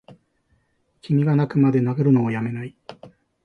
[1.01, 3.11] 君がッ泣くまで殴るのをやめないッ！